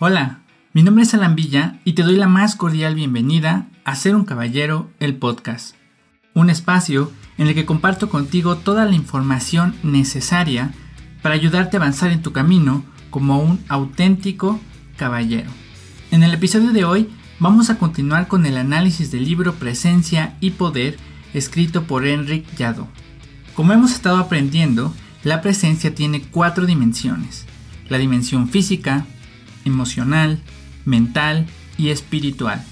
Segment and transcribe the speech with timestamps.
[0.00, 0.38] Hola,
[0.74, 4.24] mi nombre es Alan Villa y te doy la más cordial bienvenida a Ser un
[4.24, 5.74] Caballero, el podcast.
[6.34, 10.72] Un espacio en el que comparto contigo toda la información necesaria
[11.20, 14.60] para ayudarte a avanzar en tu camino como un auténtico
[14.96, 15.50] caballero.
[16.12, 17.10] En el episodio de hoy
[17.40, 20.96] vamos a continuar con el análisis del libro Presencia y Poder
[21.34, 22.86] escrito por Enric Yado.
[23.52, 24.94] Como hemos estado aprendiendo,
[25.24, 27.46] la presencia tiene cuatro dimensiones.
[27.88, 29.04] La dimensión física,
[29.68, 30.40] emocional,
[30.84, 31.46] mental
[31.76, 32.64] y espiritual.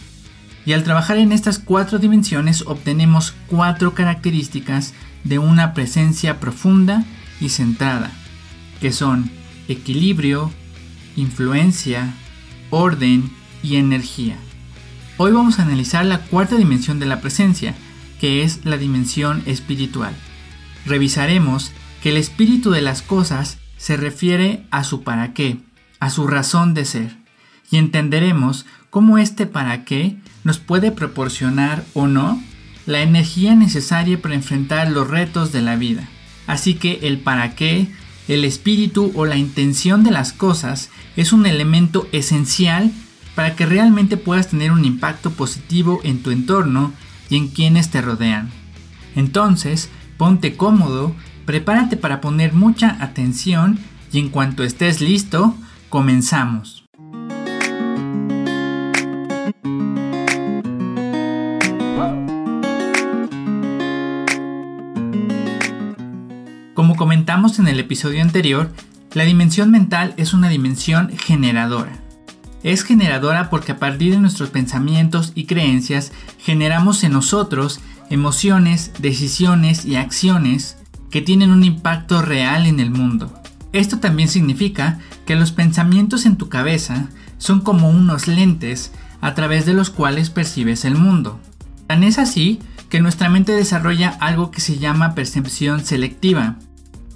[0.67, 7.05] Y al trabajar en estas cuatro dimensiones obtenemos cuatro características de una presencia profunda
[7.41, 8.11] y centrada,
[8.81, 9.31] que son
[9.69, 10.51] equilibrio,
[11.15, 12.13] influencia,
[12.71, 13.31] orden
[13.63, 14.37] y energía.
[15.19, 17.75] Hoy vamos a analizar la cuarta dimensión de la presencia,
[18.21, 20.15] que es la dimensión espiritual.
[20.85, 25.59] Revisaremos que el espíritu de las cosas se refiere a su para qué,
[26.01, 27.17] a su razón de ser,
[27.71, 32.43] y entenderemos cómo este para qué nos puede proporcionar o no
[32.87, 36.09] la energía necesaria para enfrentar los retos de la vida.
[36.47, 37.89] Así que el para qué,
[38.29, 42.93] el espíritu o la intención de las cosas es un elemento esencial
[43.35, 46.93] para que realmente puedas tener un impacto positivo en tu entorno
[47.29, 48.51] y en quienes te rodean.
[49.15, 53.79] Entonces, ponte cómodo, prepárate para poner mucha atención
[54.13, 55.57] y en cuanto estés listo,
[55.89, 56.85] Comenzamos.
[66.75, 68.71] Como comentamos en el episodio anterior,
[69.15, 71.93] la dimensión mental es una dimensión generadora.
[72.65, 77.81] Es generadora porque a partir de nuestros pensamientos y creencias generamos en nosotros
[78.11, 80.79] emociones, decisiones y acciones
[81.11, 83.33] que tienen un impacto real en el mundo.
[83.73, 87.09] Esto también significa que los pensamientos en tu cabeza
[87.39, 91.41] son como unos lentes a través de los cuales percibes el mundo.
[91.87, 96.57] Tan es así que nuestra mente desarrolla algo que se llama percepción selectiva.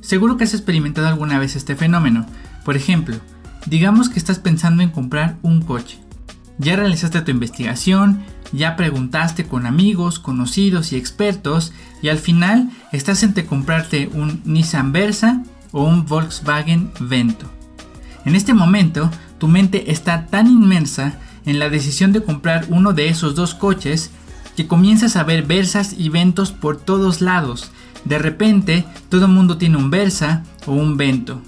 [0.01, 2.27] Seguro que has experimentado alguna vez este fenómeno.
[2.65, 3.17] Por ejemplo,
[3.67, 5.99] digamos que estás pensando en comprar un coche.
[6.59, 8.23] Ya realizaste tu investigación,
[8.53, 11.73] ya preguntaste con amigos, conocidos y expertos
[12.03, 15.43] y al final estás entre comprarte un Nissan Versa
[15.73, 17.47] o un Volkswagen Vento.
[18.25, 23.09] En este momento, tu mente está tan inmersa en la decisión de comprar uno de
[23.09, 24.11] esos dos coches
[24.57, 27.71] que comienzas a ver Versas y Ventos por todos lados.
[28.05, 31.41] De repente, todo el mundo tiene un Versa o un Vento.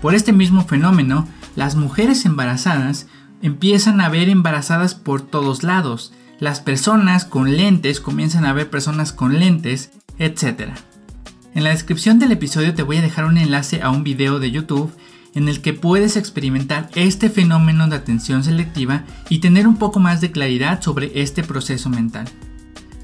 [0.00, 3.06] Por este mismo fenómeno, las mujeres embarazadas
[3.42, 6.12] empiezan a ver embarazadas por todos lados.
[6.40, 10.72] Las personas con lentes comienzan a ver personas con lentes, etc.
[11.54, 14.50] En la descripción del episodio te voy a dejar un enlace a un video de
[14.50, 14.92] YouTube
[15.36, 20.20] en el que puedes experimentar este fenómeno de atención selectiva y tener un poco más
[20.20, 22.26] de claridad sobre este proceso mental.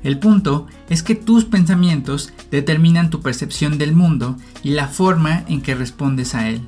[0.02, 5.60] El punto es que tus pensamientos determinan tu percepción del mundo y la forma en
[5.60, 6.60] que respondes a él.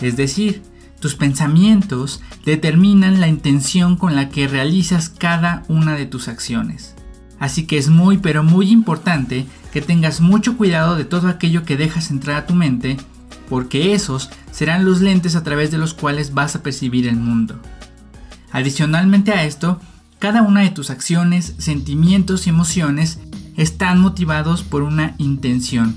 [0.00, 0.62] Es decir,
[1.00, 6.94] tus pensamientos determinan la intención con la que realizas cada una de tus acciones.
[7.40, 11.76] Así que es muy pero muy importante que tengas mucho cuidado de todo aquello que
[11.76, 12.96] dejas entrar a tu mente,
[13.46, 17.60] porque esos serán los lentes a través de los cuales vas a percibir el mundo.
[18.52, 19.78] Adicionalmente a esto,
[20.18, 23.18] cada una de tus acciones, sentimientos y emociones
[23.58, 25.94] están motivados por una intención.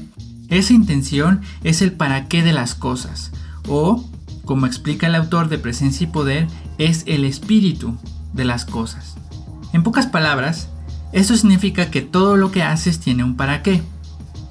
[0.50, 3.31] Esa intención es el para qué de las cosas,
[3.66, 4.03] o,
[4.44, 6.47] como explica el autor de Presencia y Poder,
[6.79, 7.97] es el espíritu
[8.34, 9.16] de las cosas.
[9.72, 10.67] En pocas palabras,
[11.12, 13.81] esto significa que todo lo que haces tiene un para qué.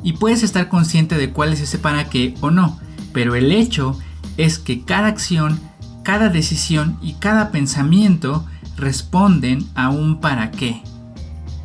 [0.03, 2.79] Y puedes estar consciente de cuál es ese para qué o no,
[3.13, 3.99] pero el hecho
[4.37, 5.59] es que cada acción,
[6.03, 8.47] cada decisión y cada pensamiento
[8.77, 10.83] responden a un para qué.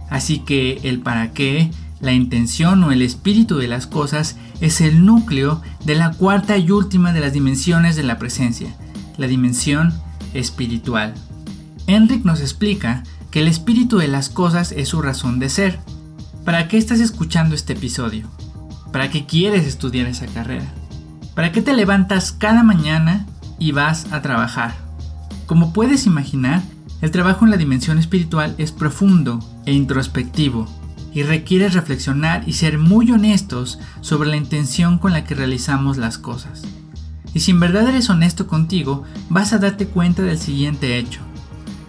[0.09, 1.71] Así que el para qué,
[2.01, 6.71] la intención o el espíritu de las cosas es el núcleo de la cuarta y
[6.71, 8.75] última de las dimensiones de la presencia,
[9.17, 9.93] la dimensión
[10.33, 11.13] espiritual.
[11.87, 15.79] Enric nos explica que el espíritu de las cosas es su razón de ser.
[16.45, 18.29] ¿Para qué estás escuchando este episodio?
[18.91, 20.71] ¿Para qué quieres estudiar esa carrera?
[21.33, 23.25] ¿Para qué te levantas cada mañana
[23.57, 24.75] y vas a trabajar?
[25.47, 26.61] Como puedes imaginar,
[27.01, 30.67] el trabajo en la dimensión espiritual es profundo e introspectivo
[31.11, 36.19] y requiere reflexionar y ser muy honestos sobre la intención con la que realizamos las
[36.19, 36.61] cosas.
[37.33, 41.32] Y si en verdad eres honesto contigo, vas a darte cuenta del siguiente hecho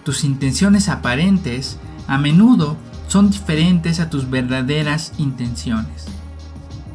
[0.05, 2.77] tus intenciones aparentes a menudo
[3.09, 6.07] son diferentes a tus verdaderas intenciones.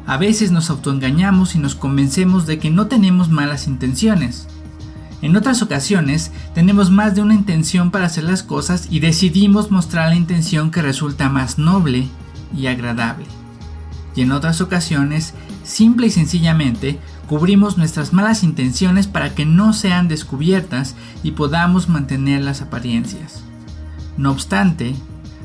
[0.06, 4.48] A veces nos autoengañamos y nos convencemos de que no tenemos malas intenciones.
[5.22, 10.08] En otras ocasiones tenemos más de una intención para hacer las cosas y decidimos mostrar
[10.08, 12.08] la intención que resulta más noble
[12.56, 13.26] y agradable.
[14.16, 16.98] Y en otras ocasiones, simple y sencillamente,
[17.30, 23.44] cubrimos nuestras malas intenciones para que no sean descubiertas y podamos mantener las apariencias.
[24.16, 24.96] No obstante,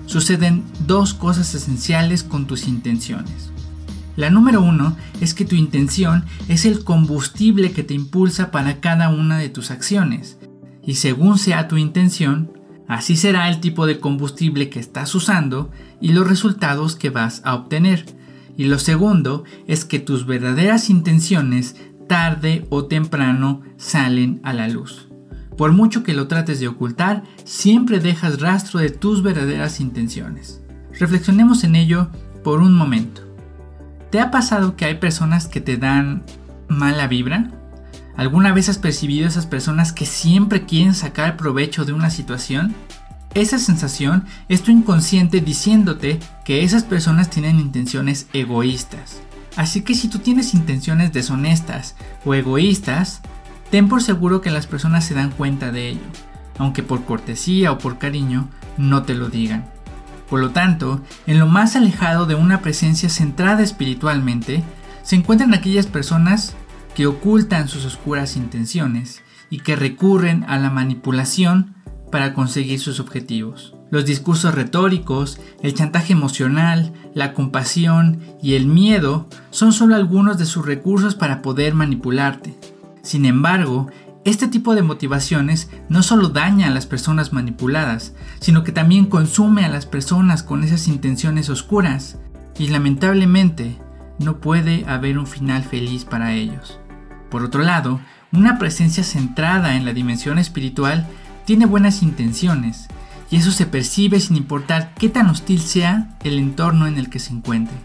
[0.07, 3.51] suceden dos cosas esenciales con tus intenciones.
[4.15, 9.09] La número uno es que tu intención es el combustible que te impulsa para cada
[9.09, 10.39] una de tus acciones.
[10.81, 12.51] Y según sea tu intención,
[12.87, 15.69] así será el tipo de combustible que estás usando
[16.01, 18.07] y los resultados que vas a obtener.
[18.57, 21.75] Y lo segundo es que tus verdaderas intenciones
[22.07, 25.07] tarde o temprano salen a la luz.
[25.57, 30.61] Por mucho que lo trates de ocultar, siempre dejas rastro de tus verdaderas intenciones.
[30.99, 32.09] Reflexionemos en ello
[32.43, 33.21] por un momento.
[34.11, 36.23] ¿Te ha pasado que hay personas que te dan
[36.67, 37.51] mala vibra?
[38.17, 42.73] ¿Alguna vez has percibido esas personas que siempre quieren sacar provecho de una situación?
[43.35, 49.21] Esa sensación es tu inconsciente diciéndote que esas personas tienen intenciones egoístas.
[49.57, 53.21] Así que si tú tienes intenciones deshonestas o egoístas,
[53.71, 56.07] ten por seguro que las personas se dan cuenta de ello,
[56.59, 58.47] aunque por cortesía o por cariño
[58.77, 59.65] no te lo digan.
[60.29, 64.63] Por lo tanto, en lo más alejado de una presencia centrada espiritualmente,
[65.03, 66.55] se encuentran aquellas personas
[66.95, 71.74] que ocultan sus oscuras intenciones y que recurren a la manipulación
[72.15, 73.75] para conseguir sus objetivos.
[73.91, 80.45] Los discursos retóricos, el chantaje emocional, la compasión y el miedo son solo algunos de
[80.45, 82.57] sus recursos para poder manipularte.
[83.01, 83.89] Sin embargo,
[84.23, 89.65] este tipo de motivaciones no solo daña a las personas manipuladas, sino que también consume
[89.65, 92.17] a las personas con esas intenciones oscuras
[92.57, 93.77] y lamentablemente
[94.19, 96.79] no puede haber un final feliz para ellos.
[97.29, 97.99] Por otro lado,
[98.31, 101.05] una presencia centrada en la dimensión espiritual
[101.45, 102.87] tiene buenas intenciones
[103.31, 107.19] y eso se percibe sin importar qué tan hostil sea el entorno en el que
[107.19, 107.75] se encuentre.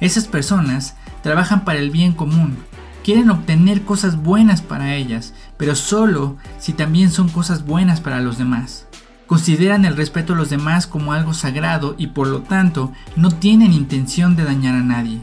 [0.00, 2.56] Esas personas trabajan para el bien común
[3.02, 8.36] Quieren obtener cosas buenas para ellas, pero solo si también son cosas buenas para los
[8.36, 8.86] demás.
[9.26, 13.72] Consideran el respeto a los demás como algo sagrado y por lo tanto no tienen
[13.72, 15.20] intención de dañar a nadie.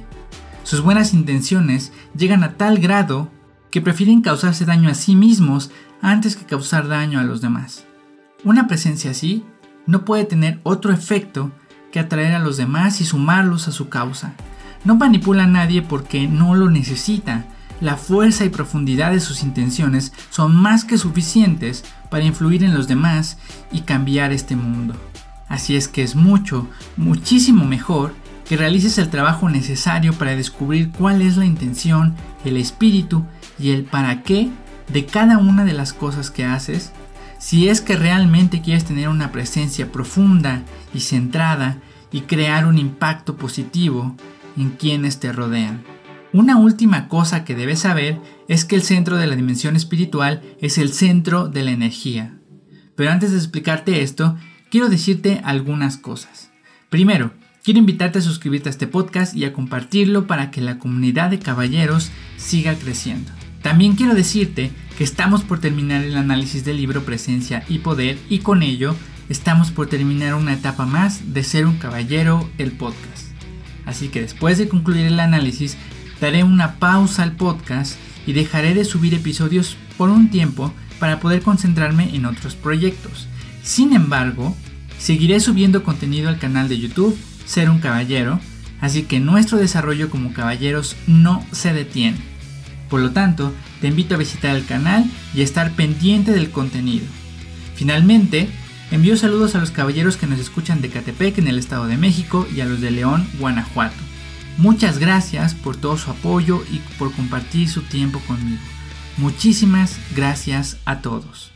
[0.63, 3.29] Sus buenas intenciones llegan a tal grado
[3.69, 5.69] que prefieren causarse daño a sí mismos
[6.01, 7.85] antes que causar daño a los demás.
[8.43, 9.43] Una presencia así
[9.85, 11.51] no puede tener otro efecto
[11.91, 14.33] que atraer a los demás y sumarlos a su causa.
[14.83, 17.45] No manipula a nadie porque no lo necesita,
[17.79, 22.87] la fuerza y profundidad de sus intenciones son más que suficientes para influir en los
[22.87, 23.37] demás
[23.71, 24.95] y cambiar este mundo.
[25.47, 26.67] Así es que es mucho,
[26.97, 28.15] muchísimo mejor
[28.49, 32.15] que realices el trabajo necesario para descubrir cuál es la intención,
[32.45, 33.25] el espíritu
[33.59, 34.49] y el para qué
[34.91, 36.91] de cada una de las cosas que haces,
[37.39, 40.63] si es que realmente quieres tener una presencia profunda
[40.93, 41.77] y centrada
[42.11, 44.15] y crear un impacto positivo
[44.55, 45.83] en quienes te rodean.
[46.33, 50.77] Una última cosa que debes saber es que el centro de la dimensión espiritual es
[50.77, 52.37] el centro de la energía.
[52.95, 54.35] Pero antes de explicarte esto,
[54.69, 56.51] quiero decirte algunas cosas.
[56.89, 57.33] Primero,
[57.63, 61.39] quiero invitarte a suscribirte a este podcast y a compartirlo para que la comunidad de
[61.39, 63.36] caballeros siga creciendo.
[63.67, 68.39] También quiero decirte que estamos por terminar el análisis del libro Presencia y Poder y
[68.39, 68.95] con ello
[69.27, 73.27] estamos por terminar una etapa más de ser un caballero el podcast.
[73.85, 75.75] Así que después de concluir el análisis
[76.21, 81.41] daré una pausa al podcast y dejaré de subir episodios por un tiempo para poder
[81.41, 83.27] concentrarme en otros proyectos.
[83.63, 84.55] Sin embargo,
[84.97, 88.39] seguiré subiendo contenido al canal de YouTube Ser un Caballero,
[88.79, 92.36] así que nuestro desarrollo como caballeros no se detiene.
[92.89, 97.05] Por lo tanto, te invito a visitar el canal y a estar pendiente del contenido.
[97.75, 98.49] Finalmente,
[98.91, 102.47] envío saludos a los caballeros que nos escuchan de Catepec en el Estado de México
[102.55, 103.95] y a los de León, Guanajuato.
[104.57, 108.61] Muchas gracias por todo su apoyo y por compartir su tiempo conmigo.
[109.17, 111.51] Muchísimas gracias a todos.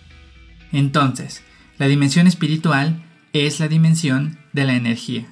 [0.72, 1.44] Entonces,
[1.78, 5.26] la dimensión espiritual es la dimensión de la energía.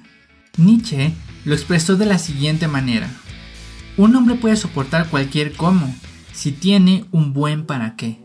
[0.56, 1.12] Nietzsche
[1.44, 3.08] lo expresó de la siguiente manera.
[3.96, 5.94] Un hombre puede soportar cualquier cómo
[6.32, 8.22] si tiene un buen para qué.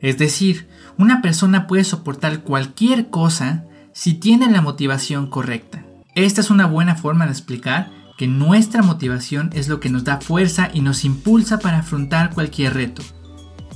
[0.00, 5.84] Es decir, una persona puede soportar cualquier cosa si tiene la motivación correcta.
[6.14, 10.20] Esta es una buena forma de explicar que nuestra motivación es lo que nos da
[10.20, 13.02] fuerza y nos impulsa para afrontar cualquier reto.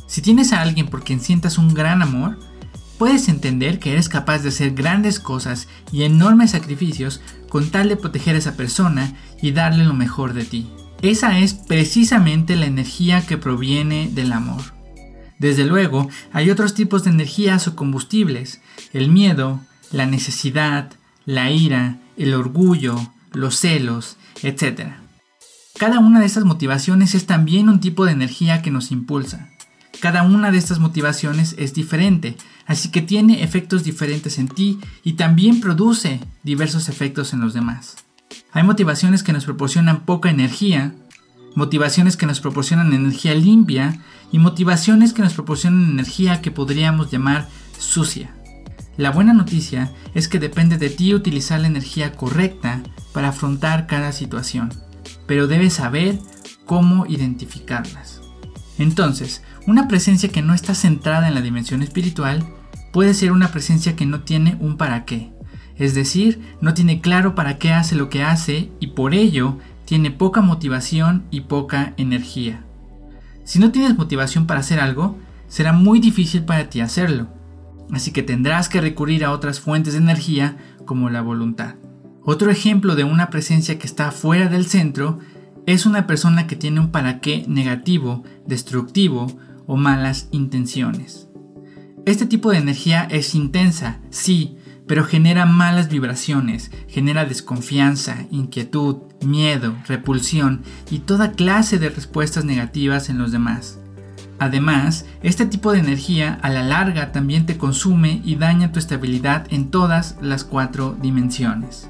[0.07, 2.39] Si tienes a alguien por quien sientas un gran amor,
[2.99, 7.97] puedes entender que eres capaz de hacer grandes cosas y enormes sacrificios con tal de
[7.97, 10.71] proteger a esa persona y darle lo mejor de ti.
[11.03, 14.63] Esa es precisamente la energía que proviene del amor.
[15.39, 18.61] Desde luego, hay otros tipos de energías o combustibles,
[18.93, 20.93] el miedo, la necesidad,
[21.25, 22.97] la ira, el orgullo,
[23.33, 24.93] los celos, etc.
[25.79, 29.49] Cada una de estas motivaciones es también un tipo de energía que nos impulsa.
[30.01, 35.15] Cada una de estas motivaciones es diferente, así que tiene efectos diferentes en ti y
[35.15, 37.97] también produce diversos efectos en los demás.
[38.53, 40.95] Hay motivaciones que nos proporcionan poca energía,
[41.55, 44.01] motivaciones que nos proporcionan energía limpia
[44.33, 48.35] y motivaciones que nos proporcionan energía que podríamos llamar sucia.
[48.97, 54.13] La buena noticia es que depende de ti utilizar la energía correcta para afrontar cada
[54.13, 54.71] situación,
[55.27, 56.19] pero debes saber
[56.67, 58.21] cómo identificarlas.
[58.79, 62.45] Entonces, una presencia que no está centrada en la dimensión espiritual
[62.93, 65.33] puede ser una presencia que no tiene un para qué,
[65.81, 69.57] es decir, no tiene claro para qué hace lo que hace y por ello
[69.87, 72.63] tiene poca motivación y poca energía.
[73.45, 75.17] Si no tienes motivación para hacer algo,
[75.49, 77.29] será muy difícil para ti hacerlo,
[77.93, 81.77] así que tendrás que recurrir a otras fuentes de energía como la voluntad.
[82.23, 85.19] Otro ejemplo de una presencia que está fuera del centro
[85.65, 89.29] es una persona que tiene un para qué negativo, destructivo
[89.67, 91.29] o malas intenciones.
[92.05, 94.59] Este tipo de energía es intensa, sí,
[94.91, 103.09] pero genera malas vibraciones, genera desconfianza, inquietud, miedo, repulsión y toda clase de respuestas negativas
[103.09, 103.79] en los demás.
[104.41, 109.47] Además, este tipo de energía a la larga también te consume y daña tu estabilidad
[109.51, 111.89] en todas las cuatro dimensiones.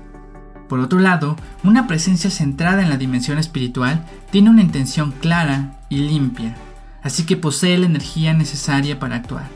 [0.68, 6.00] Por otro lado, una presencia centrada en la dimensión espiritual tiene una intención clara y
[6.00, 6.54] limpia,
[7.02, 9.48] así que posee la energía necesaria para actuar.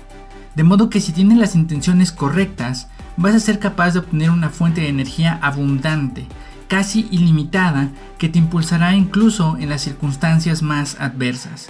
[0.55, 4.51] De modo que si tienes las intenciones correctas, vas a ser capaz de obtener una
[4.51, 6.27] fuente de energía abundante,
[6.69, 11.69] casi ilimitada, que te impulsará incluso en las circunstancias más adversas.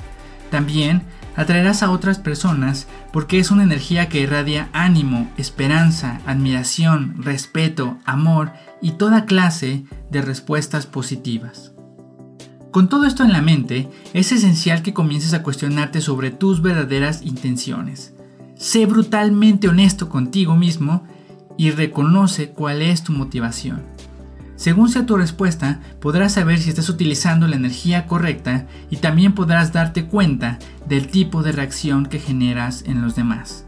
[0.51, 1.03] También
[1.37, 8.53] atraerás a otras personas porque es una energía que irradia ánimo, esperanza, admiración, respeto, amor
[8.81, 11.73] y toda clase de respuestas positivas.
[12.71, 17.23] Con todo esto en la mente, es esencial que comiences a cuestionarte sobre tus verdaderas
[17.23, 18.15] intenciones.
[18.57, 21.07] Sé brutalmente honesto contigo mismo
[21.57, 23.83] y reconoce cuál es tu motivación.
[24.57, 29.73] Según sea tu respuesta, podrás saber si estás utilizando la energía correcta y también podrás
[29.73, 30.59] darte cuenta
[30.89, 33.67] del tipo de reacción que generas en los demás.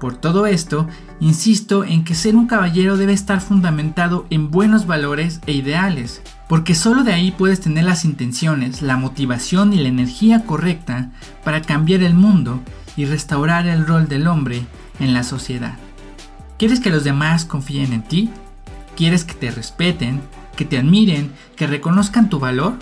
[0.00, 0.88] Por todo esto,
[1.20, 6.74] insisto en que ser un caballero debe estar fundamentado en buenos valores e ideales, porque
[6.74, 11.12] solo de ahí puedes tener las intenciones, la motivación y la energía correcta
[11.44, 12.60] para cambiar el mundo
[12.96, 14.66] y restaurar el rol del hombre
[15.00, 15.78] en la sociedad.
[16.58, 18.30] ¿Quieres que los demás confíen en ti?
[18.96, 20.22] ¿Quieres que te respeten,
[20.56, 22.74] que te admiren, que reconozcan tu valor?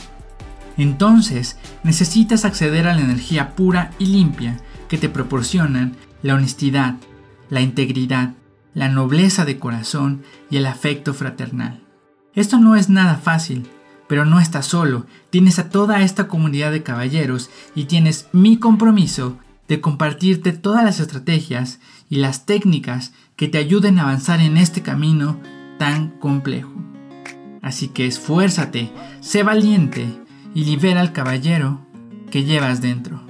[0.76, 6.96] Entonces necesitas acceder a la energía pura y limpia que te proporcionan la honestidad,
[7.50, 8.34] la integridad,
[8.74, 11.82] la nobleza de corazón y el afecto fraternal.
[12.34, 13.66] Esto no es nada fácil,
[14.08, 19.38] pero no estás solo, tienes a toda esta comunidad de caballeros y tienes mi compromiso
[19.68, 21.80] de compartirte todas las estrategias
[22.14, 25.40] y las técnicas que te ayuden a avanzar en este camino
[25.80, 26.72] tan complejo.
[27.60, 30.06] Así que esfuérzate, sé valiente
[30.54, 31.84] y libera al caballero
[32.30, 33.20] que llevas dentro.